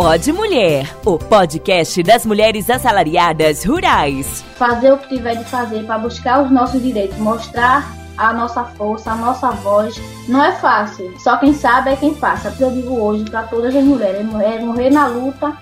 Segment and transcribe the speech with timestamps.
[0.00, 4.42] Pode Mulher, o podcast das mulheres assalariadas rurais.
[4.56, 9.12] Fazer o que tiver de fazer para buscar os nossos direitos, mostrar a nossa força,
[9.12, 10.00] a nossa voz.
[10.26, 12.50] Não é fácil, só quem sabe é quem passa.
[12.58, 15.54] Eu digo hoje para todas as mulheres: é morrer na luta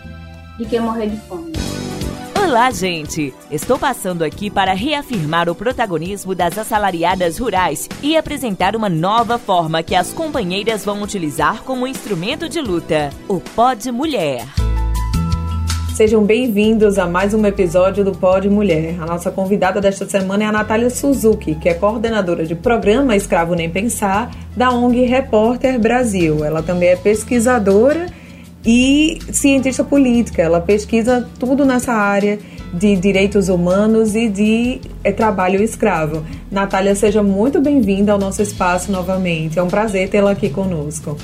[0.57, 1.68] de quem morrer de fome.
[2.49, 3.35] Olá, gente!
[3.51, 9.83] Estou passando aqui para reafirmar o protagonismo das assalariadas rurais e apresentar uma nova forma
[9.83, 14.47] que as companheiras vão utilizar como instrumento de luta: o Pod Mulher.
[15.95, 18.99] Sejam bem-vindos a mais um episódio do Pod Mulher.
[18.99, 23.55] A nossa convidada desta semana é a Natália Suzuki, que é coordenadora de programa Escravo
[23.55, 26.43] Nem Pensar da ONG Repórter Brasil.
[26.43, 28.07] Ela também é pesquisadora
[28.65, 30.43] e cientista política.
[30.43, 32.39] Ela pesquisa tudo nessa área
[32.73, 36.25] de direitos humanos e de é, trabalho escravo.
[36.51, 39.59] Natália, seja muito bem-vinda ao nosso espaço novamente.
[39.59, 41.16] É um prazer tê-la aqui conosco.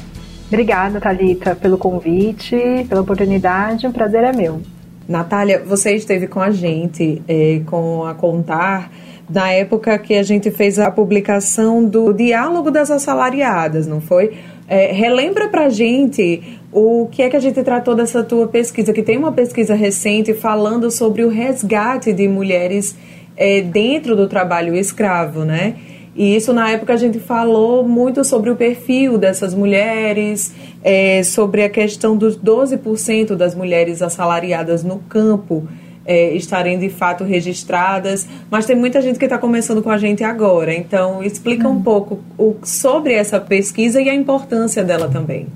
[0.48, 2.56] Obrigada, Thalita, pelo convite,
[2.88, 3.86] pela oportunidade.
[3.86, 4.60] O prazer é meu.
[5.08, 8.90] Natália, você esteve com a gente é, com a Contar
[9.28, 14.32] na época que a gente fez a publicação do Diálogo das Assalariadas, não foi?
[14.66, 19.00] É, relembra pra gente o que é que a gente tratou dessa tua pesquisa, que
[19.00, 22.96] tem uma pesquisa recente falando sobre o resgate de mulheres
[23.36, 25.76] é, dentro do trabalho escravo, né?
[26.16, 30.52] E isso na época a gente falou muito sobre o perfil dessas mulheres,
[30.82, 35.68] é, sobre a questão dos 12% das mulheres assalariadas no campo
[36.04, 40.24] é, estarem de fato registradas, mas tem muita gente que está começando com a gente
[40.24, 40.74] agora.
[40.74, 41.82] Então explica um hum.
[41.82, 45.46] pouco o, sobre essa pesquisa e a importância dela também.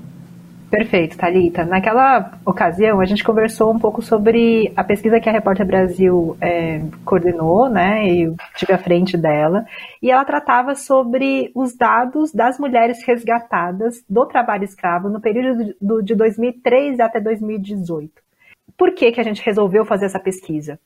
[0.69, 1.65] Perfeito, Talita.
[1.65, 6.81] Naquela ocasião, a gente conversou um pouco sobre a pesquisa que a Repórter Brasil é,
[7.03, 8.07] coordenou, né?
[8.07, 9.65] Eu tive à frente dela.
[9.99, 16.03] E ela tratava sobre os dados das mulheres resgatadas do trabalho escravo no período do,
[16.03, 18.11] de 2003 até 2018.
[18.77, 20.79] Por que, que a gente resolveu fazer essa pesquisa?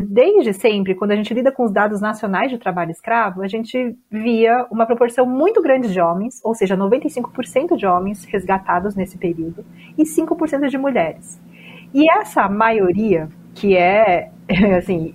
[0.00, 3.96] Desde sempre, quando a gente lida com os dados nacionais de trabalho escravo, a gente
[4.10, 9.64] via uma proporção muito grande de homens, ou seja, 95% de homens resgatados nesse período,
[9.96, 11.40] e 5% de mulheres.
[11.94, 14.30] E essa maioria, que é,
[14.76, 15.14] assim,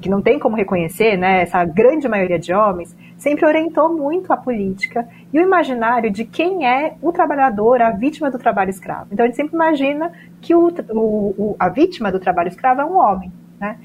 [0.00, 4.36] que não tem como reconhecer, né, essa grande maioria de homens, sempre orientou muito a
[4.36, 9.10] política e o imaginário de quem é o trabalhador, a vítima do trabalho escravo.
[9.12, 12.96] Então a gente sempre imagina que o, o, a vítima do trabalho escravo é um
[12.96, 13.32] homem.
[13.62, 13.78] Né?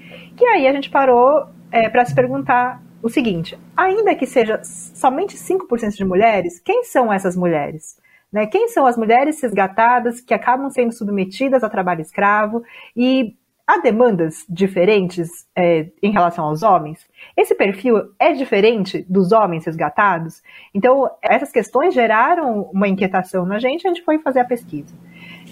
[0.52, 5.96] Aí a gente parou é, para se perguntar o seguinte: ainda que seja somente 5%
[5.96, 8.00] de mulheres, quem são essas mulheres?
[8.34, 8.48] Né?
[8.48, 12.64] Quem são as mulheres resgatadas que acabam sendo submetidas a trabalho escravo
[12.96, 13.36] e
[13.68, 17.06] há demandas diferentes é, em relação aos homens?
[17.38, 20.42] Esse perfil é diferente dos homens resgatados?
[20.74, 24.96] Então, essas questões geraram uma inquietação na gente a gente foi fazer a pesquisa.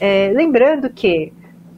[0.02, 1.32] É, lembrando que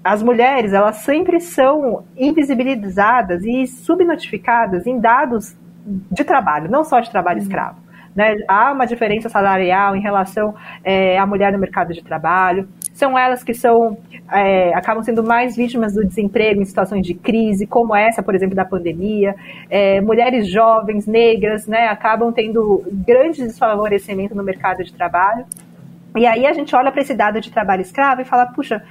[0.07, 7.11] as mulheres elas sempre são invisibilizadas e subnotificadas em dados de trabalho, não só de
[7.11, 7.43] trabalho uhum.
[7.43, 7.87] escravo.
[8.15, 8.37] Né?
[8.47, 12.67] Há uma diferença salarial em relação é, à mulher no mercado de trabalho.
[12.93, 13.97] São elas que são
[14.31, 18.55] é, acabam sendo mais vítimas do desemprego em situações de crise, como essa, por exemplo,
[18.55, 19.35] da pandemia.
[19.69, 25.45] É, mulheres jovens, negras, né, acabam tendo grande desfavorecimento no mercado de trabalho.
[26.15, 28.81] E aí a gente olha para esse dado de trabalho escravo e fala, puxa,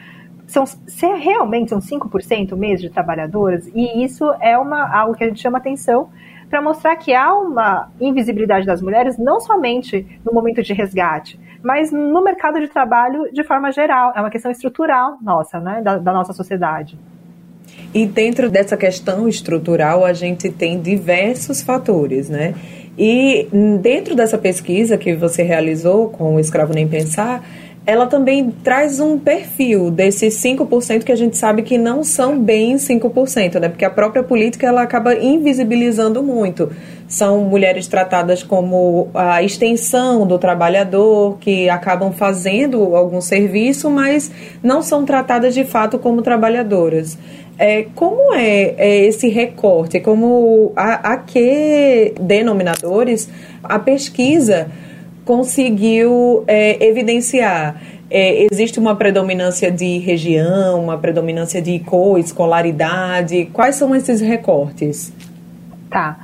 [0.46, 5.28] são, se realmente são 5% mesmo de trabalhadoras, e isso é uma, algo que a
[5.28, 6.08] gente chama atenção
[6.48, 11.90] para mostrar que há uma invisibilidade das mulheres, não somente no momento de resgate, mas
[11.90, 14.12] no mercado de trabalho de forma geral.
[14.14, 16.96] É uma questão estrutural nossa, né, da, da nossa sociedade.
[17.92, 22.54] E dentro dessa questão estrutural, a gente tem diversos fatores, né?
[22.98, 23.48] E
[23.80, 27.44] dentro dessa pesquisa que você realizou com o Escravo Nem Pensar,
[27.86, 32.74] ela também traz um perfil desses 5% que a gente sabe que não são bem
[32.74, 33.68] 5%, né?
[33.68, 36.68] Porque a própria política ela acaba invisibilizando muito.
[37.06, 44.82] São mulheres tratadas como a extensão do trabalhador, que acabam fazendo algum serviço, mas não
[44.82, 47.16] são tratadas de fato como trabalhadoras.
[47.56, 50.00] É, como é, é, esse recorte?
[50.00, 53.30] Como a, a que denominadores
[53.62, 54.68] a pesquisa
[55.26, 57.82] conseguiu é, evidenciar.
[58.08, 61.82] É, existe uma predominância de região, uma predominância de
[62.18, 63.46] escolaridade.
[63.46, 65.12] Quais são esses recortes?
[65.90, 66.16] Tá.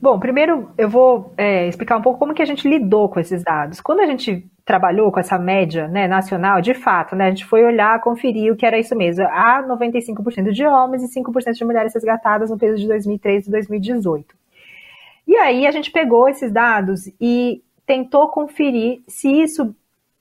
[0.00, 3.42] Bom, primeiro eu vou é, explicar um pouco como que a gente lidou com esses
[3.42, 3.80] dados.
[3.80, 7.64] Quando a gente trabalhou com essa média né, nacional, de fato, né, a gente foi
[7.64, 9.24] olhar, conferir o que era isso mesmo.
[9.24, 14.36] Há 95% de homens e 5% de mulheres resgatadas no período de 2003 e 2018.
[15.26, 19.74] E aí a gente pegou esses dados e tentou conferir se isso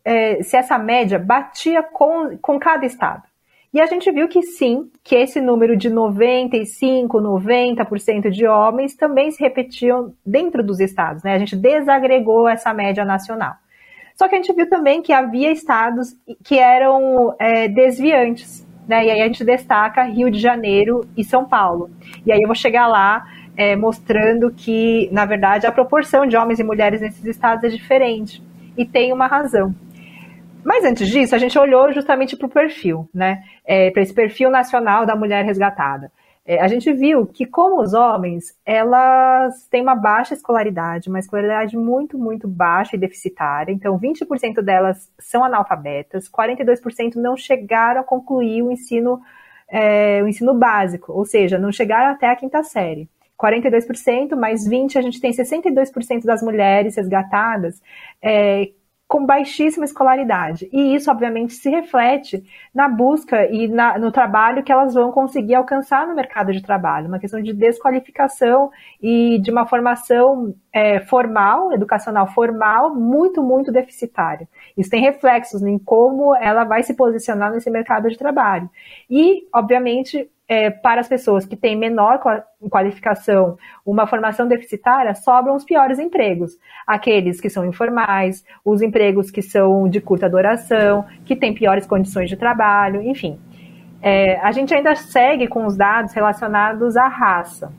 [0.05, 3.23] é, se essa média batia com, com cada estado.
[3.73, 9.31] E a gente viu que sim, que esse número de 95, 90% de homens também
[9.31, 11.23] se repetiam dentro dos estados.
[11.23, 11.33] Né?
[11.33, 13.55] A gente desagregou essa média nacional.
[14.15, 18.63] Só que a gente viu também que havia estados que eram é, desviantes.
[18.87, 19.07] Né?
[19.07, 21.89] E aí a gente destaca Rio de Janeiro e São Paulo.
[22.27, 26.59] E aí eu vou chegar lá é, mostrando que, na verdade, a proporção de homens
[26.59, 28.41] e mulheres nesses estados é diferente.
[28.77, 29.73] E tem uma razão.
[30.63, 33.43] Mas antes disso, a gente olhou justamente para o perfil, né?
[33.65, 36.11] É, para esse perfil nacional da mulher resgatada.
[36.45, 41.77] É, a gente viu que, como os homens, elas têm uma baixa escolaridade, uma escolaridade
[41.77, 43.71] muito, muito baixa e deficitária.
[43.71, 49.21] Então, 20% delas são analfabetas, 42% não chegaram a concluir o ensino,
[49.69, 53.07] é, o ensino básico, ou seja, não chegaram até a quinta série.
[53.43, 57.81] 42%, mais 20%, a gente tem 62% das mulheres resgatadas
[58.21, 58.69] é,
[59.13, 60.67] com baixíssima escolaridade.
[60.73, 62.43] E isso, obviamente, se reflete
[62.73, 67.09] na busca e na, no trabalho que elas vão conseguir alcançar no mercado de trabalho.
[67.09, 74.47] Uma questão de desqualificação e de uma formação é, formal, educacional formal, muito, muito deficitária.
[74.75, 78.67] Isso tem reflexos em como ela vai se posicionar nesse mercado de trabalho.
[79.07, 82.19] E, obviamente, é, para as pessoas que têm menor
[82.69, 86.57] qualificação, uma formação deficitária, sobram os piores empregos.
[86.85, 92.29] Aqueles que são informais, os empregos que são de curta duração, que têm piores condições
[92.29, 93.39] de trabalho, enfim.
[94.01, 97.71] É, a gente ainda segue com os dados relacionados à raça.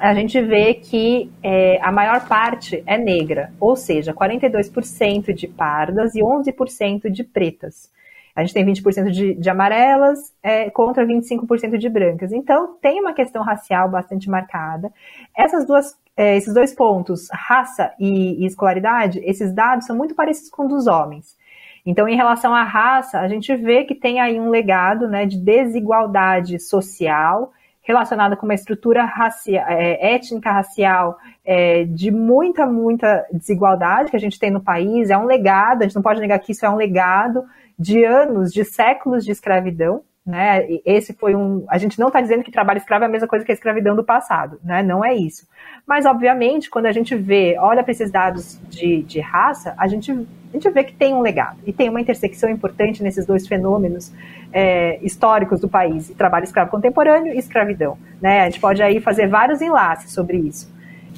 [0.00, 6.16] A gente vê que é, a maior parte é negra, ou seja, 42% de pardas
[6.16, 7.93] e 11% de pretas.
[8.34, 12.32] A gente tem 20% de, de amarelas é, contra 25% de brancas.
[12.32, 14.92] Então, tem uma questão racial bastante marcada.
[15.36, 20.50] Essas duas, é, esses dois pontos, raça e, e escolaridade, esses dados são muito parecidos
[20.50, 21.36] com os dos homens.
[21.86, 25.38] Então, em relação à raça, a gente vê que tem aí um legado né, de
[25.38, 27.52] desigualdade social
[27.84, 29.06] relacionada com uma estrutura
[29.68, 35.10] é, étnica racial é, de muita, muita desigualdade que a gente tem no país.
[35.10, 37.44] É um legado, a gente não pode negar que isso é um legado
[37.78, 40.66] de anos, de séculos de escravidão, né?
[40.86, 41.66] Esse foi um.
[41.68, 43.94] A gente não está dizendo que trabalho escravo é a mesma coisa que a escravidão
[43.94, 44.82] do passado, né?
[44.82, 45.46] Não é isso.
[45.86, 50.26] Mas, obviamente, quando a gente vê, olha para esses dados de, de raça, a gente,
[50.54, 54.12] a gente vê que tem um legado e tem uma intersecção importante nesses dois fenômenos
[54.52, 57.98] é, históricos do país: trabalho escravo contemporâneo e escravidão.
[58.22, 58.42] Né?
[58.42, 60.72] A gente pode aí fazer vários enlaces sobre isso.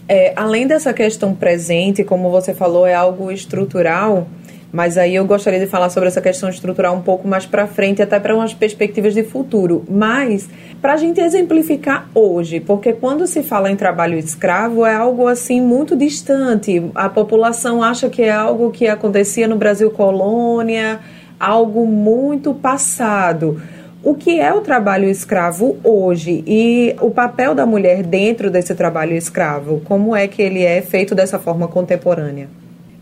[0.09, 4.27] É, além dessa questão presente, como você falou, é algo estrutural.
[4.73, 8.03] Mas aí eu gostaria de falar sobre essa questão estrutural um pouco mais para frente,
[8.03, 9.85] até para umas perspectivas de futuro.
[9.89, 10.49] Mas
[10.83, 15.61] para a gente exemplificar hoje, porque quando se fala em trabalho escravo é algo assim
[15.61, 16.83] muito distante.
[16.95, 21.01] A população acha que é algo que acontecia no Brasil colônia,
[21.39, 23.61] algo muito passado.
[24.03, 29.17] O que é o trabalho escravo hoje e o papel da mulher dentro desse trabalho
[29.17, 29.81] escravo?
[29.85, 32.49] Como é que ele é feito dessa forma contemporânea?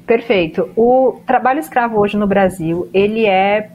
[0.06, 0.70] Perfeito.
[0.76, 3.70] O trabalho escravo hoje no Brasil, ele é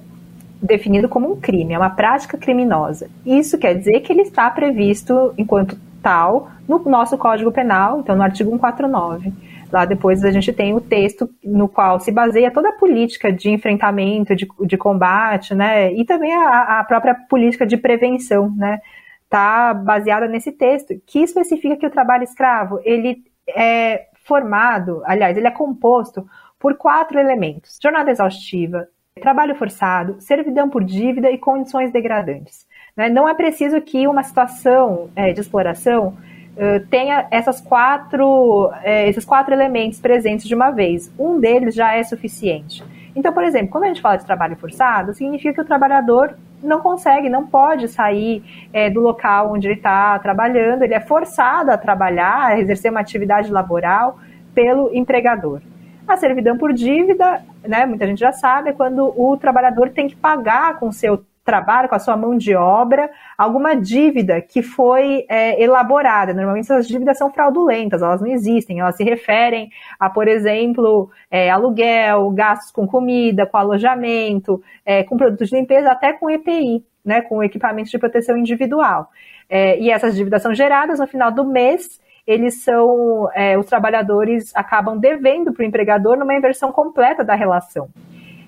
[0.61, 3.09] definido como um crime, é uma prática criminosa.
[3.25, 8.23] Isso quer dizer que ele está previsto enquanto tal no nosso Código Penal, então no
[8.23, 9.33] artigo 149.
[9.71, 13.49] Lá depois a gente tem o texto no qual se baseia toda a política de
[13.49, 15.93] enfrentamento, de, de combate, né?
[15.93, 18.79] E também a, a própria política de prevenção, né?
[19.25, 25.47] Está baseada nesse texto, que especifica que o trabalho escravo, ele é formado, aliás, ele
[25.47, 26.25] é composto
[26.59, 28.87] por quatro elementos: jornada exaustiva,
[29.19, 32.67] trabalho forçado, servidão por dívida e condições degradantes.
[32.95, 33.09] Né?
[33.09, 36.09] Não é preciso que uma situação é, de exploração
[36.55, 41.11] uh, tenha essas quatro, é, esses quatro elementos presentes de uma vez.
[41.17, 42.83] Um deles já é suficiente.
[43.15, 46.81] Então, por exemplo, quando a gente fala de trabalho forçado, significa que o trabalhador não
[46.81, 51.77] consegue, não pode sair é, do local onde ele está trabalhando, ele é forçado a
[51.77, 54.19] trabalhar, a exercer uma atividade laboral
[54.53, 55.61] pelo empregador.
[56.07, 60.15] A servidão por dívida, né, muita gente já sabe, é quando o trabalhador tem que
[60.15, 65.61] pagar com seu trabalho, com a sua mão de obra, alguma dívida que foi é,
[65.61, 66.31] elaborada.
[66.31, 71.49] Normalmente essas dívidas são fraudulentas, elas não existem, elas se referem a, por exemplo, é,
[71.49, 77.21] aluguel, gastos com comida, com alojamento, é, com produtos de limpeza, até com EPI, né,
[77.21, 79.09] com equipamentos de proteção individual.
[79.49, 84.55] É, e essas dívidas são geradas no final do mês eles são, é, os trabalhadores
[84.55, 87.89] acabam devendo para o empregador numa inversão completa da relação.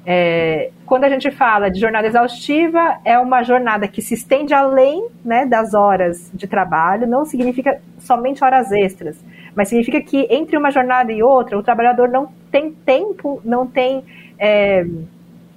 [0.06, 5.08] É, quando a gente fala de jornada exaustiva, é uma jornada que se estende além
[5.24, 9.24] né, das horas de trabalho, não significa somente horas extras,
[9.56, 14.04] mas significa que entre uma jornada e outra, o trabalhador não tem tempo, não tem
[14.40, 14.86] é,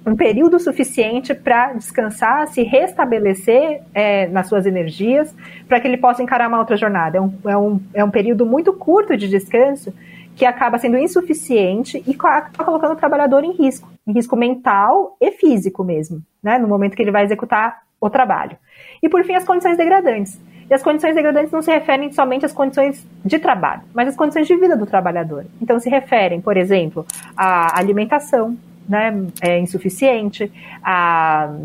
[0.05, 5.35] um período suficiente para descansar, se restabelecer é, nas suas energias,
[5.67, 7.17] para que ele possa encarar uma outra jornada.
[7.17, 9.91] É um, é, um, é um período muito curto de descanso
[10.35, 15.83] que acaba sendo insuficiente e acaba colocando o trabalhador em risco, risco mental e físico
[15.83, 18.57] mesmo, né, no momento que ele vai executar o trabalho.
[19.01, 20.39] E por fim, as condições degradantes.
[20.69, 24.47] E as condições degradantes não se referem somente às condições de trabalho, mas às condições
[24.47, 25.45] de vida do trabalhador.
[25.61, 27.05] Então, se referem, por exemplo,
[27.37, 28.57] à alimentação,
[28.87, 30.51] né, é insuficiente,
[30.83, 31.55] a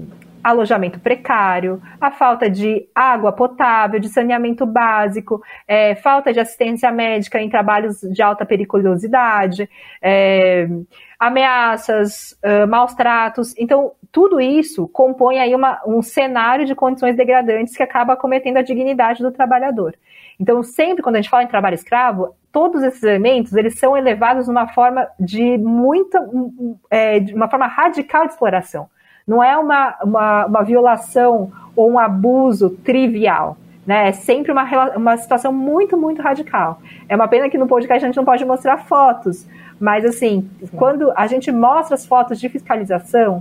[0.43, 7.41] alojamento precário, a falta de água potável, de saneamento básico, é, falta de assistência médica
[7.41, 9.69] em trabalhos de alta periculosidade,
[10.03, 10.69] é,
[11.21, 13.55] ameaças, uh, maus tratos.
[13.59, 18.63] Então, tudo isso compõe aí uma, um cenário de condições degradantes que acaba cometendo a
[18.63, 19.95] dignidade do trabalhador.
[20.41, 24.49] Então, sempre quando a gente fala em trabalho escravo, todos esses elementos eles são elevados
[24.49, 26.27] numa forma de muita,
[26.89, 28.89] é, de uma forma radical de exploração.
[29.31, 33.57] Não é uma, uma, uma violação ou um abuso trivial.
[33.87, 34.09] Né?
[34.09, 34.65] É sempre uma,
[34.97, 36.81] uma situação muito, muito radical.
[37.09, 39.47] É uma pena que no podcast a gente não pode mostrar fotos,
[39.79, 43.41] mas assim, quando a gente mostra as fotos de fiscalização,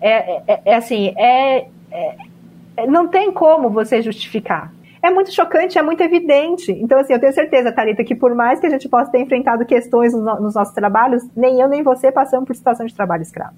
[0.00, 5.82] é, é, é assim, é, é, não tem como você justificar é muito chocante, é
[5.82, 6.72] muito evidente.
[6.72, 9.64] Então, assim, eu tenho certeza, Thalita, que por mais que a gente possa ter enfrentado
[9.64, 13.54] questões nos nossos trabalhos, nem eu nem você passamos por situação de trabalho escravo.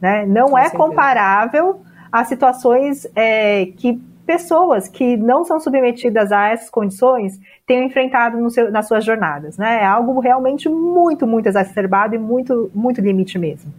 [0.00, 0.26] Né?
[0.26, 0.82] Não Com é certeza.
[0.82, 1.80] comparável
[2.12, 8.70] a situações é, que pessoas que não são submetidas a essas condições tenham enfrentado seu,
[8.70, 9.56] nas suas jornadas.
[9.56, 9.82] Né?
[9.82, 13.72] É algo realmente muito, muito exacerbado e muito, muito limite mesmo.